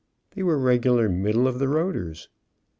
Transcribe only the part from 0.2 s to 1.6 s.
They were regular "middle of